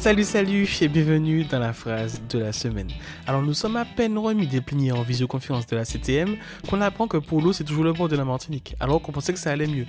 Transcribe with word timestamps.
Salut, 0.00 0.24
salut 0.24 0.66
et 0.80 0.88
bienvenue 0.88 1.44
dans 1.44 1.58
la 1.58 1.74
phrase 1.74 2.22
de 2.30 2.38
la 2.38 2.52
semaine. 2.52 2.88
Alors 3.26 3.42
nous 3.42 3.52
sommes 3.52 3.76
à 3.76 3.84
peine 3.84 4.16
remis 4.16 4.46
des 4.46 4.62
plénières 4.62 4.96
en 4.96 5.02
visioconférence 5.02 5.66
de 5.66 5.76
la 5.76 5.84
CTM 5.84 6.36
qu'on 6.70 6.80
apprend 6.80 7.06
que 7.06 7.18
pour 7.18 7.42
l'eau 7.42 7.52
c'est 7.52 7.64
toujours 7.64 7.84
le 7.84 7.92
bord 7.92 8.08
de 8.08 8.16
la 8.16 8.24
Martinique, 8.24 8.74
alors 8.80 9.02
qu'on 9.02 9.12
pensait 9.12 9.34
que 9.34 9.38
ça 9.38 9.50
allait 9.50 9.66
mieux. 9.66 9.84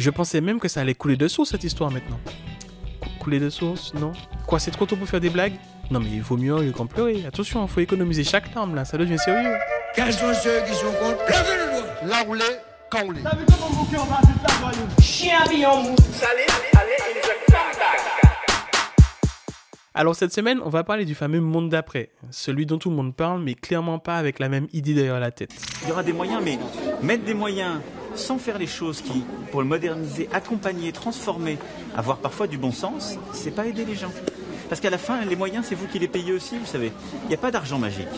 Je 0.00 0.10
pensais 0.10 0.40
même 0.40 0.58
que 0.58 0.66
ça 0.66 0.80
allait 0.80 0.96
couler 0.96 1.16
de 1.16 1.28
source 1.28 1.50
cette 1.50 1.62
histoire 1.62 1.92
maintenant. 1.92 2.18
couler 3.20 3.38
de 3.38 3.50
source 3.50 3.94
Non? 3.94 4.10
Quoi, 4.48 4.58
c'est 4.58 4.72
trop 4.72 4.84
tôt 4.84 4.96
pour 4.96 5.08
faire 5.08 5.20
des 5.20 5.30
blagues? 5.30 5.54
Non 5.92 6.00
mais 6.00 6.10
il 6.12 6.22
vaut 6.22 6.36
mieux 6.36 6.56
rire 6.56 6.72
qu'en 6.72 6.86
pleurer. 6.86 7.24
Attention, 7.24 7.62
il 7.64 7.68
faut 7.68 7.80
économiser 7.80 8.24
chaque 8.24 8.52
larme 8.56 8.74
là, 8.74 8.84
ça 8.84 8.98
devient 8.98 9.18
sérieux. 9.18 9.54
Quels 9.94 10.12
sont 10.12 10.34
ceux 10.34 10.60
qui 10.66 10.74
sont 10.74 10.92
contre? 11.00 11.24
Levez 11.28 11.56
le 11.56 11.70
doigt 11.70 12.08
Là 12.08 12.24
où 12.28 12.34
l'est, 12.34 12.62
quand 12.90 13.02
on 13.06 13.12
l'est. 13.12 13.22
Chien 15.00 15.38
billon 15.48 15.82
mou 15.84 15.94
Salé, 16.12 16.46
allez, 16.76 17.51
Alors 19.94 20.16
cette 20.16 20.32
semaine, 20.32 20.58
on 20.64 20.70
va 20.70 20.84
parler 20.84 21.04
du 21.04 21.14
fameux 21.14 21.40
monde 21.40 21.68
d'après, 21.68 22.08
celui 22.30 22.64
dont 22.64 22.78
tout 22.78 22.88
le 22.88 22.96
monde 22.96 23.14
parle, 23.14 23.42
mais 23.42 23.54
clairement 23.54 23.98
pas 23.98 24.16
avec 24.16 24.38
la 24.38 24.48
même 24.48 24.66
idée 24.72 24.94
derrière 24.94 25.20
la 25.20 25.30
tête. 25.30 25.52
Il 25.82 25.90
y 25.90 25.92
aura 25.92 26.02
des 26.02 26.14
moyens, 26.14 26.40
mais 26.42 26.58
mettre 27.02 27.24
des 27.24 27.34
moyens 27.34 27.78
sans 28.14 28.38
faire 28.38 28.58
les 28.58 28.66
choses 28.66 29.02
qui, 29.02 29.22
pour 29.50 29.60
le 29.60 29.68
moderniser, 29.68 30.30
accompagner, 30.32 30.92
transformer, 30.92 31.58
avoir 31.94 32.18
parfois 32.18 32.46
du 32.46 32.56
bon 32.56 32.72
sens, 32.72 33.18
c'est 33.34 33.54
pas 33.54 33.66
aider 33.66 33.84
les 33.84 33.94
gens. 33.94 34.12
Parce 34.70 34.80
qu'à 34.80 34.88
la 34.88 34.96
fin, 34.96 35.22
les 35.26 35.36
moyens, 35.36 35.66
c'est 35.68 35.74
vous 35.74 35.86
qui 35.86 35.98
les 35.98 36.08
payez 36.08 36.32
aussi, 36.32 36.56
vous 36.56 36.64
savez. 36.64 36.90
Il 37.24 37.28
n'y 37.28 37.34
a 37.34 37.38
pas 37.38 37.50
d'argent 37.50 37.78
magique. 37.78 38.08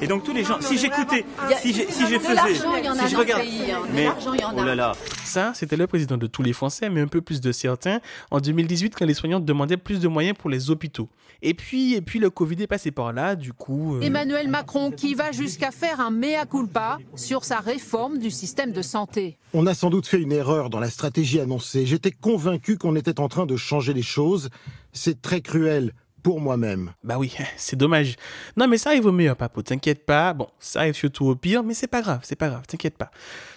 Et 0.00 0.06
donc 0.06 0.24
tous 0.24 0.32
les 0.32 0.44
gens, 0.44 0.58
si 0.62 0.78
j'écoutais, 0.78 1.26
si 1.60 1.74
je, 1.74 1.82
si 1.92 2.06
je 2.06 2.18
faisais, 2.18 2.32
l'argent, 2.32 2.76
il 2.78 2.84
y 2.86 2.88
en 2.88 2.98
a 2.98 3.06
si 3.06 3.08
je 3.12 3.16
regarde, 3.18 3.42
hein. 3.42 3.86
Mais 3.92 4.04
l'argent, 4.04 4.32
il 4.32 4.40
y 4.40 4.44
en 4.44 4.56
a. 4.56 4.62
oh 4.62 4.64
là 4.64 4.74
là, 4.74 4.92
Ça, 5.30 5.52
c'était 5.54 5.76
le 5.76 5.86
président 5.86 6.16
de 6.16 6.26
tous 6.26 6.42
les 6.42 6.52
Français, 6.52 6.90
mais 6.90 7.00
un 7.00 7.06
peu 7.06 7.20
plus 7.20 7.40
de 7.40 7.52
certains, 7.52 8.00
en 8.32 8.40
2018 8.40 8.96
quand 8.96 9.06
les 9.06 9.14
soignants 9.14 9.38
demandaient 9.38 9.76
plus 9.76 10.00
de 10.00 10.08
moyens 10.08 10.36
pour 10.36 10.50
les 10.50 10.70
hôpitaux. 10.70 11.08
Et 11.40 11.54
puis, 11.54 11.94
et 11.94 12.00
puis 12.00 12.18
le 12.18 12.30
Covid 12.30 12.60
est 12.60 12.66
passé 12.66 12.90
par 12.90 13.12
là, 13.12 13.36
du 13.36 13.52
coup... 13.52 13.94
euh, 13.94 14.00
Emmanuel 14.00 14.48
Macron 14.48 14.90
qui 14.90 15.14
va 15.14 15.30
jusqu'à 15.30 15.70
faire 15.70 16.00
un 16.00 16.10
mea 16.10 16.46
culpa 16.50 16.98
sur 17.14 17.44
sa 17.44 17.60
réforme 17.60 18.18
du 18.18 18.30
système 18.32 18.72
de 18.72 18.82
santé. 18.82 19.38
On 19.54 19.68
a 19.68 19.74
sans 19.74 19.88
doute 19.88 20.08
fait 20.08 20.20
une 20.20 20.32
erreur 20.32 20.68
dans 20.68 20.80
la 20.80 20.90
stratégie 20.90 21.38
annoncée. 21.38 21.86
J'étais 21.86 22.10
convaincu 22.10 22.76
qu'on 22.76 22.96
était 22.96 23.20
en 23.20 23.28
train 23.28 23.46
de 23.46 23.56
changer 23.56 23.92
les 23.94 24.02
choses. 24.02 24.50
C'est 24.92 25.22
très 25.22 25.42
cruel 25.42 25.92
pour 26.22 26.40
moi-même. 26.40 26.92
Bah 27.02 27.18
oui, 27.18 27.34
c'est 27.56 27.76
dommage. 27.76 28.16
Non, 28.56 28.68
mais 28.68 28.78
ça 28.78 28.90
arrive 28.90 29.06
au 29.06 29.12
meilleur, 29.12 29.36
Papo, 29.36 29.62
t'inquiète 29.62 30.04
pas. 30.04 30.32
Bon, 30.32 30.48
ça 30.58 30.80
arrive 30.80 30.94
surtout 30.94 31.26
au 31.26 31.36
pire, 31.36 31.62
mais 31.62 31.74
c'est 31.74 31.86
pas 31.86 32.02
grave, 32.02 32.20
c'est 32.22 32.36
pas 32.36 32.48
grave, 32.48 32.62
t'inquiète 32.66 32.96
pas. 32.96 33.10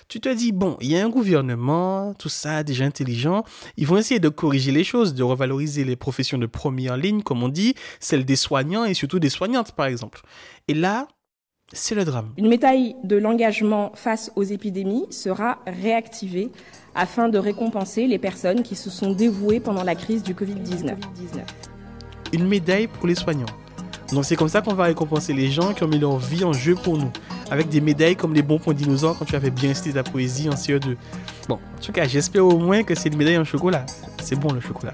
Tu 0.08 0.20
te 0.20 0.30
dis, 0.30 0.52
bon, 0.52 0.78
il 0.82 0.92
y 0.92 0.98
a 0.98 1.04
un 1.04 1.10
gouvernement, 1.10 2.14
tout 2.14 2.30
ça, 2.30 2.64
déjà 2.64 2.86
intelligent. 2.86 3.44
Ils 3.78 3.88
vont 3.88 3.98
essayer 3.98 4.20
de 4.20 4.30
corriger 4.30 4.72
les 4.72 4.84
choses, 4.84 5.14
de 5.14 5.24
revaloriser 5.24 5.84
les 5.84 5.96
professions 5.96 6.38
de 6.38 6.46
première 6.46 6.98
ligne, 6.98 7.22
comme 7.22 7.42
on 7.44 7.50
dit, 7.50 7.76
celles 8.00 8.26
des 8.26 8.36
soignants 8.36 8.86
et 8.86 8.94
surtout 8.94 9.20
des 9.20 9.30
soignantes, 9.30 9.72
par 9.72 9.88
exemple. 9.88 10.22
Et 10.68 10.74
là, 10.74 11.08
c'est 11.72 11.96
le 11.96 12.06
drame. 12.06 12.34
Une 12.38 12.48
médaille 12.48 12.96
de 13.04 13.16
l'engagement 13.16 13.92
face 13.96 14.32
aux 14.36 14.44
épidémies 14.44 15.08
sera 15.10 15.60
réactivée 15.66 16.52
afin 16.94 17.30
de 17.30 17.38
récompenser 17.40 18.06
les 18.06 18.20
personnes 18.20 18.62
qui 18.62 18.76
se 18.76 18.90
sont 18.90 19.14
dévouées 19.14 19.60
pendant 19.60 19.84
la 19.84 19.96
crise 19.96 20.22
du 20.22 20.36
Covid-19. 20.36 20.96
Une 22.34 22.48
médaille 22.48 22.88
pour 22.88 23.08
les 23.08 23.16
soignants. 23.16 23.46
Donc 24.12 24.26
c'est 24.26 24.36
comme 24.36 24.50
ça 24.50 24.62
qu'on 24.62 24.74
va 24.74 24.86
récompenser 24.86 25.34
les 25.34 25.50
gens 25.50 25.74
qui 25.74 25.84
ont 25.84 25.88
mis 25.88 26.00
leur 26.00 26.18
vie 26.18 26.44
en 26.44 26.54
jeu 26.54 26.76
pour 26.76 26.98
nous. 26.98 27.12
Avec 27.50 27.70
des 27.70 27.80
médailles 27.80 28.16
comme 28.16 28.34
les 28.34 28.42
bons 28.42 28.60
points 28.60 28.74
dinosaures 28.74 29.18
quand 29.18 29.26
tu 29.26 29.36
avais 29.36 29.52
bien 29.52 29.74
cité 29.74 29.94
ta 29.94 30.04
poésie 30.04 30.50
en 30.50 30.54
CE2. 30.54 30.96
Bon, 31.48 31.56
en 31.56 31.82
tout 31.82 31.92
cas, 31.92 32.06
j'espère 32.06 32.46
au 32.46 32.58
moins 32.58 32.84
que 32.84 32.96
c'est 32.96 33.10
une 33.10 33.18
médaille 33.18 33.38
en 33.38 33.44
chocolat. 33.44 33.86
C'est 34.22 34.36
bon 34.36 34.52
le 34.52 34.60
chocolat. 34.60 34.94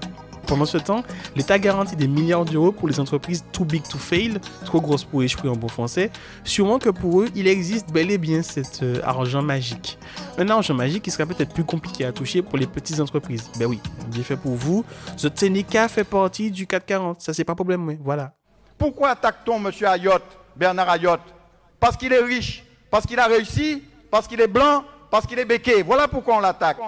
Pendant 0.50 0.64
ce 0.66 0.78
temps, 0.78 1.04
l'État 1.36 1.60
garantit 1.60 1.94
des 1.94 2.08
milliards 2.08 2.44
d'euros 2.44 2.72
pour 2.72 2.88
les 2.88 2.98
entreprises 2.98 3.44
too 3.52 3.64
big 3.64 3.84
to 3.84 3.98
fail, 3.98 4.40
trop 4.64 4.80
grosses 4.80 5.04
pour 5.04 5.22
échouer 5.22 5.48
en 5.48 5.54
bon 5.54 5.68
français. 5.68 6.10
Sûrement 6.42 6.80
que 6.80 6.88
pour 6.88 7.20
eux, 7.20 7.28
il 7.36 7.46
existe 7.46 7.92
bel 7.92 8.10
et 8.10 8.18
bien 8.18 8.42
cet 8.42 8.82
euh, 8.82 9.00
argent 9.04 9.42
magique. 9.42 9.96
Un 10.38 10.48
argent 10.48 10.74
magique 10.74 11.04
qui 11.04 11.12
sera 11.12 11.24
peut-être 11.24 11.54
plus 11.54 11.62
compliqué 11.62 12.04
à 12.04 12.10
toucher 12.10 12.42
pour 12.42 12.58
les 12.58 12.66
petites 12.66 12.98
entreprises. 12.98 13.48
Ben 13.60 13.66
oui, 13.66 13.78
bien 14.08 14.24
fait 14.24 14.36
pour 14.36 14.56
vous. 14.56 14.84
The 15.16 15.32
Tenica 15.32 15.86
fait 15.86 16.02
partie 16.02 16.50
du 16.50 16.66
440, 16.66 17.20
ça 17.20 17.32
c'est 17.32 17.44
pas 17.44 17.54
problème, 17.54 17.86
oui. 17.86 17.96
voilà. 18.02 18.32
Pourquoi 18.76 19.10
attaque-t-on 19.10 19.64
M. 19.64 19.70
Ayotte, 19.86 20.36
Bernard 20.56 20.90
Ayotte? 20.90 21.32
Parce 21.78 21.96
qu'il 21.96 22.12
est 22.12 22.24
riche, 22.24 22.64
parce 22.90 23.06
qu'il 23.06 23.20
a 23.20 23.26
réussi, 23.26 23.84
parce 24.10 24.26
qu'il 24.26 24.40
est 24.40 24.48
blanc, 24.48 24.82
parce 25.10 25.26
qu'il 25.26 25.38
est 25.38 25.44
béqué. 25.44 25.82
Voilà 25.82 26.08
pourquoi 26.08 26.36
on 26.36 26.40
l'attaque. 26.40 26.78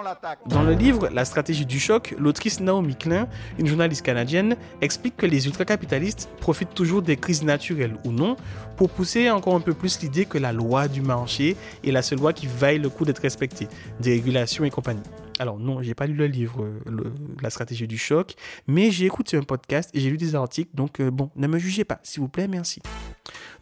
Dans 0.46 0.62
le 0.62 0.72
livre 0.72 1.08
La 1.12 1.24
stratégie 1.24 1.66
du 1.66 1.80
choc, 1.80 2.14
l'autrice 2.18 2.60
Naomi 2.60 2.96
Klein, 2.96 3.28
une 3.58 3.66
journaliste 3.66 4.02
canadienne, 4.02 4.56
explique 4.80 5.16
que 5.16 5.26
les 5.26 5.46
ultracapitalistes 5.46 6.28
profitent 6.40 6.74
toujours 6.74 7.02
des 7.02 7.16
crises 7.16 7.42
naturelles 7.42 7.96
ou 8.04 8.12
non 8.12 8.36
pour 8.76 8.90
pousser 8.90 9.30
encore 9.30 9.54
un 9.54 9.60
peu 9.60 9.74
plus 9.74 10.00
l'idée 10.00 10.24
que 10.24 10.38
la 10.38 10.52
loi 10.52 10.88
du 10.88 11.02
marché 11.02 11.56
est 11.84 11.90
la 11.90 12.02
seule 12.02 12.18
loi 12.18 12.32
qui 12.32 12.46
vaille 12.46 12.78
le 12.78 12.88
coup 12.88 13.04
d'être 13.04 13.20
respectée, 13.22 13.68
des 14.00 14.12
régulations 14.12 14.64
et 14.64 14.70
compagnie. 14.70 15.02
Alors 15.38 15.58
non, 15.58 15.82
j'ai 15.82 15.94
pas 15.94 16.06
lu 16.06 16.14
le 16.14 16.26
livre 16.26 16.64
euh, 16.64 17.12
La 17.42 17.50
stratégie 17.50 17.88
du 17.88 17.98
choc, 17.98 18.34
mais 18.66 18.90
j'ai 18.90 19.06
écouté 19.06 19.36
un 19.36 19.42
podcast 19.42 19.90
et 19.94 20.00
j'ai 20.00 20.10
lu 20.10 20.16
des 20.16 20.34
articles, 20.34 20.70
donc 20.74 21.00
euh, 21.00 21.10
bon, 21.10 21.30
ne 21.36 21.46
me 21.46 21.58
jugez 21.58 21.84
pas, 21.84 21.98
s'il 22.02 22.20
vous 22.20 22.28
plaît, 22.28 22.48
merci. 22.48 22.80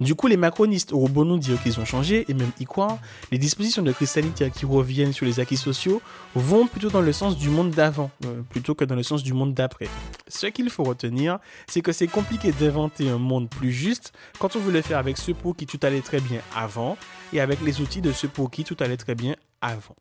Du 0.00 0.14
coup, 0.14 0.28
les 0.28 0.38
macronistes 0.38 0.94
auront 0.94 1.10
beau 1.10 1.26
nous 1.26 1.36
dire 1.36 1.62
qu'ils 1.62 1.78
ont 1.78 1.84
changé, 1.84 2.24
et 2.28 2.34
même 2.34 2.50
y 2.58 2.64
croire, 2.64 2.98
les 3.30 3.36
dispositions 3.36 3.82
de 3.82 3.92
crise 3.92 4.18
qui 4.54 4.64
reviennent 4.64 5.12
sur 5.12 5.26
les 5.26 5.40
acquis 5.40 5.58
sociaux 5.58 6.00
vont 6.34 6.66
plutôt 6.66 6.88
dans 6.88 7.02
le 7.02 7.12
sens 7.12 7.36
du 7.36 7.50
monde 7.50 7.70
d'avant, 7.70 8.10
euh, 8.24 8.40
plutôt 8.48 8.74
que 8.74 8.86
dans 8.86 8.94
le 8.94 9.02
sens 9.02 9.22
du 9.22 9.34
monde 9.34 9.52
d'après. 9.52 9.88
Ce 10.26 10.46
qu'il 10.46 10.70
faut 10.70 10.84
retenir, 10.84 11.38
c'est 11.66 11.82
que 11.82 11.92
c'est 11.92 12.06
compliqué 12.06 12.50
d'inventer 12.50 13.10
un 13.10 13.18
monde 13.18 13.50
plus 13.50 13.72
juste 13.72 14.12
quand 14.38 14.56
on 14.56 14.60
veut 14.60 14.72
le 14.72 14.80
faire 14.80 14.96
avec 14.96 15.18
ceux 15.18 15.34
pour 15.34 15.54
qui 15.54 15.66
tout 15.66 15.78
allait 15.82 16.00
très 16.00 16.20
bien 16.20 16.40
avant, 16.56 16.96
et 17.34 17.40
avec 17.40 17.60
les 17.60 17.82
outils 17.82 18.00
de 18.00 18.12
ceux 18.12 18.28
pour 18.28 18.50
qui 18.50 18.64
tout 18.64 18.76
allait 18.80 18.96
très 18.96 19.14
bien 19.14 19.36
avant. 19.60 19.96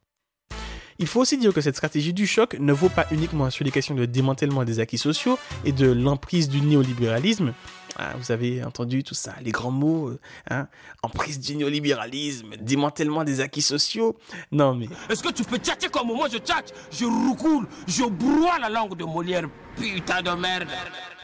Il 1.02 1.08
faut 1.08 1.22
aussi 1.22 1.38
dire 1.38 1.54
que 1.54 1.62
cette 1.62 1.78
stratégie 1.78 2.12
du 2.12 2.28
choc 2.28 2.58
ne 2.60 2.74
vaut 2.74 2.90
pas 2.90 3.06
uniquement 3.12 3.50
sur 3.50 3.64
les 3.64 3.72
questions 3.72 3.96
de 3.96 4.06
démantèlement 4.06 4.66
des 4.66 4.82
acquis 4.82 4.98
sociaux 4.98 5.40
et 5.64 5.72
de 5.72 5.90
l'emprise 5.90 6.50
du 6.50 6.60
néolibéralisme. 6.60 7.54
Ah, 8.02 8.14
vous 8.18 8.32
avez 8.32 8.64
entendu 8.64 9.04
tout 9.04 9.14
ça, 9.14 9.36
les 9.42 9.52
grands 9.52 9.72
mots, 9.72 10.08
euh, 10.08 10.20
hein, 10.50 10.70
emprise 11.04 11.38
du 11.38 11.58
néolibéralisme, 11.58 12.52
démantèlement 12.62 13.26
des 13.26 13.42
acquis 13.42 13.62
sociaux. 13.62 14.16
Non 14.54 14.74
mais 14.74 14.88
Est-ce 15.10 15.22
que 15.22 15.34
tu 15.34 15.44
peux 15.44 15.58
tchatcher 15.58 15.90
comme 15.90 16.08
moi 16.08 16.30
je 16.32 16.38
tchatche 16.38 16.70
Je 16.92 17.04
roucoule, 17.04 17.68
je 17.88 18.06
broie 18.06 18.58
la 18.58 18.70
langue 18.70 18.96
de 18.96 19.04
Molière, 19.04 19.50
putain 19.76 20.22
de 20.22 20.30
merde 20.30 20.70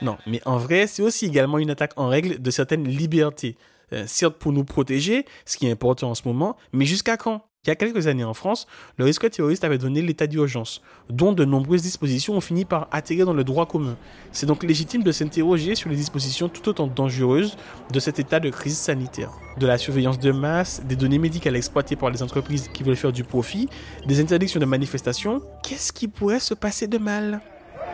Non, 0.02 0.18
mais 0.28 0.42
en 0.46 0.58
vrai, 0.58 0.86
c'est 0.86 1.02
aussi 1.02 1.28
également 1.28 1.60
une 1.60 1.70
attaque 1.70 1.94
en 1.96 2.10
règle 2.10 2.42
de 2.42 2.52
certaines 2.52 2.90
libertés. 2.90 3.56
Euh, 3.94 4.04
certes 4.06 4.38
pour 4.38 4.52
nous 4.52 4.66
protéger, 4.66 5.26
ce 5.46 5.56
qui 5.56 5.68
est 5.68 5.72
important 5.72 6.10
en 6.10 6.16
ce 6.16 6.28
moment, 6.28 6.58
mais 6.74 6.84
jusqu'à 6.84 7.16
quand? 7.16 7.48
Il 7.66 7.70
y 7.70 7.72
a 7.72 7.76
quelques 7.76 8.06
années 8.06 8.24
en 8.24 8.36
France, 8.36 8.68
le 8.98 9.06
risque 9.06 9.28
terroriste 9.28 9.64
avait 9.64 9.80
donné 9.80 10.04
l'état 10.04 10.28
d'urgence, 10.28 10.84
dont 11.10 11.32
de 11.32 11.46
nombreuses 11.46 11.82
dispositions 11.82 12.36
ont 12.36 12.42
fini 12.42 12.64
par 12.64 12.88
atterrir 12.92 13.26
dans 13.26 13.34
le 13.34 13.44
droit 13.44 13.66
commun. 13.66 13.98
C'est 14.32 14.46
donc 14.46 14.62
légitime 14.62 15.02
de 15.02 15.12
s'interroger 15.12 15.74
sur 15.74 15.90
les 15.90 15.96
dispositions 15.96 16.48
tout 16.48 16.70
autant 16.70 16.86
dangereuses 16.86 17.58
de 17.92 18.00
cet 18.00 18.20
état 18.20 18.40
de 18.40 18.52
crise 18.52 18.78
sanitaire. 18.78 19.32
De 19.58 19.66
la 19.66 19.80
surveillance 19.80 20.20
de 20.20 20.32
masse, 20.32 20.84
des 20.86 20.96
données 20.96 21.18
médicales 21.18 21.56
exploitées 21.56 21.96
par 21.96 22.12
les 22.12 22.22
entreprises 22.22 22.70
qui 22.72 22.84
veulent 22.84 22.96
faire 22.96 23.12
du 23.12 23.24
profit, 23.24 23.68
des 24.06 24.22
interdictions 24.22 24.60
de 24.60 24.66
manifestations, 24.66 25.42
qu'est-ce 25.64 25.92
qui 25.92 26.08
pourrait 26.08 26.40
se 26.40 26.54
passer 26.54 26.86
de 26.86 27.00
mal? 27.00 27.42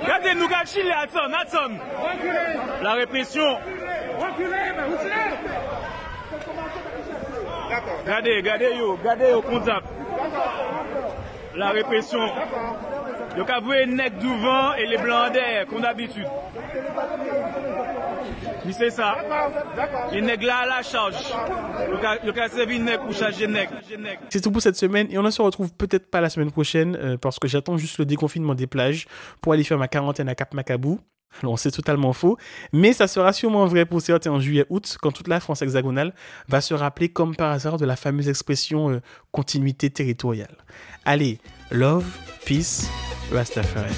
Regardez, 0.02 0.36
nous 0.36 0.50
gâchons 0.50 0.82
les 0.84 0.90
Hudson, 0.90 1.32
Hudson. 1.32 1.78
La 2.84 2.94
répression. 2.96 3.58
Regardez, 8.04 8.36
regardez, 8.36 8.76
yo, 8.78 8.96
regardez, 8.96 9.32
yo, 9.32 9.42
comptable. 9.42 9.88
La 11.56 11.70
répression. 11.72 12.20
Yo, 13.38 13.46
qu'a 13.46 13.60
voué 13.60 13.86
nec 13.86 14.18
devant 14.18 14.74
et 14.74 14.86
les 14.86 14.98
blancs 14.98 15.32
derrière, 15.32 15.66
comme 15.68 15.82
d'habitude. 15.82 16.28
Mais 18.66 18.74
c'est 18.74 18.90
ça. 18.90 19.16
Les 20.12 20.22
nègres 20.22 20.46
là 20.46 20.58
à 20.58 20.66
la 20.66 20.82
charge. 20.84 21.16
Yo, 21.88 22.28
Yo, 22.28 22.34
qu'a 22.34 22.50
servi 22.50 22.80
nègre 22.80 23.04
pour 23.04 23.14
charger 23.14 23.48
nègre. 23.48 23.74
C'est 24.30 24.42
tout 24.42 24.52
pour 24.52 24.62
cette 24.62 24.76
semaine 24.76 25.08
et 25.10 25.18
on 25.18 25.24
ne 25.24 25.30
se 25.30 25.42
retrouve 25.42 25.74
peut-être 25.74 26.10
pas 26.10 26.20
la 26.20 26.30
semaine 26.30 26.52
prochaine 26.52 26.98
euh, 26.98 27.18
parce 27.18 27.40
que 27.40 27.48
j'attends 27.48 27.78
juste 27.78 27.98
le 28.00 28.06
déconfinement 28.06 28.56
des 28.56 28.68
plages 28.68 29.08
pour 29.40 29.54
aller 29.54 29.64
faire 29.64 29.78
ma 29.78 29.88
quarantaine 29.88 30.28
à 30.28 30.36
Cap 30.36 30.54
Macabou. 30.54 31.00
C'est 31.58 31.72
totalement 31.72 32.14
faux, 32.14 32.38
mais 32.72 32.94
ça 32.94 33.08
sera 33.08 33.34
sûrement 33.34 33.66
vrai 33.66 33.86
pour 33.86 34.02
certains 34.02 34.32
en 34.32 34.40
juillet-août 34.40 34.98
quand 35.02 35.12
toute 35.12 35.28
la 35.28 35.40
France 35.40 35.62
hexagonale 35.62 36.14
va 36.48 36.62
se 36.62 36.74
rappeler 36.74 37.10
comme 37.10 37.36
par 37.36 37.52
hasard 37.52 37.78
de 37.78 37.86
la 37.86 37.96
fameuse 37.96 38.30
expression 38.30 38.92
euh, 38.92 39.02
continuité 39.32 39.90
territoriale. 39.90 40.56
Allez, 41.06 41.40
love, 41.72 42.06
peace, 42.46 42.90
Rastafari. 43.32 43.94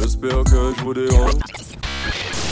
J'espère 0.00 0.44
que 0.44 0.72
je 0.76 0.84
vous 0.84 0.94
dérange. 0.94 1.63